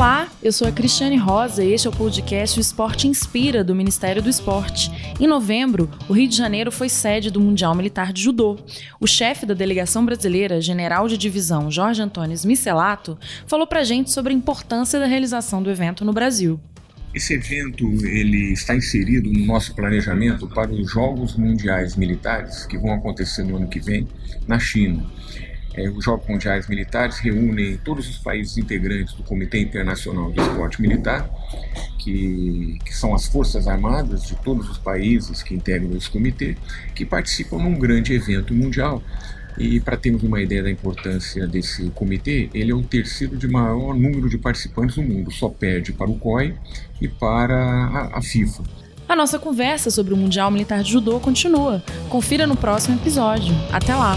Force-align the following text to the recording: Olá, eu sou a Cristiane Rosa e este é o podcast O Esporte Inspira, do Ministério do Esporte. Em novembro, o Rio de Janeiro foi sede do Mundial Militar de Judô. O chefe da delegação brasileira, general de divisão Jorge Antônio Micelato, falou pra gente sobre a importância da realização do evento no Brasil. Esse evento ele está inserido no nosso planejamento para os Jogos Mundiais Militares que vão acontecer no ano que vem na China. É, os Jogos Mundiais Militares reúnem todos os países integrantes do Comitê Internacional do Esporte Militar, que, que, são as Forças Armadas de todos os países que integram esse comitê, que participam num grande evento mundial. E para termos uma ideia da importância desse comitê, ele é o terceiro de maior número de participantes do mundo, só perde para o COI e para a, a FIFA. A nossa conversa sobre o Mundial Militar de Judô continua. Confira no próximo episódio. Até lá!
Olá, 0.00 0.32
eu 0.42 0.50
sou 0.50 0.66
a 0.66 0.72
Cristiane 0.72 1.18
Rosa 1.18 1.62
e 1.62 1.74
este 1.74 1.86
é 1.86 1.90
o 1.90 1.92
podcast 1.94 2.58
O 2.58 2.62
Esporte 2.62 3.06
Inspira, 3.06 3.62
do 3.62 3.74
Ministério 3.74 4.22
do 4.22 4.30
Esporte. 4.30 4.90
Em 5.20 5.26
novembro, 5.26 5.90
o 6.08 6.14
Rio 6.14 6.26
de 6.26 6.34
Janeiro 6.34 6.72
foi 6.72 6.88
sede 6.88 7.30
do 7.30 7.38
Mundial 7.38 7.74
Militar 7.74 8.10
de 8.10 8.22
Judô. 8.22 8.58
O 8.98 9.06
chefe 9.06 9.44
da 9.44 9.52
delegação 9.52 10.02
brasileira, 10.02 10.58
general 10.58 11.06
de 11.06 11.18
divisão 11.18 11.70
Jorge 11.70 12.00
Antônio 12.00 12.34
Micelato, 12.46 13.18
falou 13.46 13.66
pra 13.66 13.84
gente 13.84 14.10
sobre 14.10 14.32
a 14.32 14.36
importância 14.36 14.98
da 14.98 15.04
realização 15.04 15.62
do 15.62 15.70
evento 15.70 16.02
no 16.02 16.14
Brasil. 16.14 16.58
Esse 17.14 17.34
evento 17.34 17.84
ele 18.06 18.54
está 18.54 18.74
inserido 18.74 19.30
no 19.30 19.44
nosso 19.44 19.74
planejamento 19.74 20.48
para 20.48 20.70
os 20.70 20.90
Jogos 20.90 21.36
Mundiais 21.36 21.94
Militares 21.94 22.64
que 22.64 22.78
vão 22.78 22.94
acontecer 22.94 23.42
no 23.42 23.56
ano 23.56 23.68
que 23.68 23.80
vem 23.80 24.08
na 24.48 24.58
China. 24.58 25.04
É, 25.74 25.88
os 25.88 26.04
Jogos 26.04 26.26
Mundiais 26.26 26.68
Militares 26.68 27.18
reúnem 27.18 27.76
todos 27.84 28.08
os 28.08 28.18
países 28.18 28.58
integrantes 28.58 29.14
do 29.14 29.22
Comitê 29.22 29.60
Internacional 29.60 30.30
do 30.30 30.42
Esporte 30.42 30.82
Militar, 30.82 31.30
que, 31.98 32.78
que, 32.84 32.94
são 32.94 33.14
as 33.14 33.26
Forças 33.26 33.68
Armadas 33.68 34.24
de 34.24 34.34
todos 34.36 34.68
os 34.68 34.78
países 34.78 35.42
que 35.42 35.54
integram 35.54 35.96
esse 35.96 36.10
comitê, 36.10 36.56
que 36.94 37.04
participam 37.04 37.58
num 37.58 37.78
grande 37.78 38.12
evento 38.12 38.52
mundial. 38.52 39.02
E 39.58 39.78
para 39.80 39.96
termos 39.96 40.22
uma 40.22 40.40
ideia 40.40 40.62
da 40.62 40.70
importância 40.70 41.46
desse 41.46 41.90
comitê, 41.90 42.48
ele 42.54 42.72
é 42.72 42.74
o 42.74 42.82
terceiro 42.82 43.36
de 43.36 43.46
maior 43.46 43.94
número 43.94 44.28
de 44.28 44.38
participantes 44.38 44.96
do 44.96 45.02
mundo, 45.02 45.30
só 45.30 45.48
perde 45.48 45.92
para 45.92 46.10
o 46.10 46.18
COI 46.18 46.54
e 47.00 47.08
para 47.08 47.56
a, 47.56 48.18
a 48.18 48.22
FIFA. 48.22 48.62
A 49.08 49.16
nossa 49.16 49.38
conversa 49.38 49.90
sobre 49.90 50.14
o 50.14 50.16
Mundial 50.16 50.50
Militar 50.50 50.82
de 50.82 50.92
Judô 50.92 51.18
continua. 51.18 51.82
Confira 52.08 52.46
no 52.46 52.56
próximo 52.56 52.96
episódio. 52.96 53.52
Até 53.72 53.94
lá! 53.94 54.16